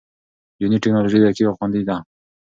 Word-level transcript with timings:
یوني 0.61 0.77
ټېکنالوژي 0.83 1.19
دقیق 1.23 1.47
او 1.49 1.57
خوندي 1.59 1.81
ده. 1.87 1.97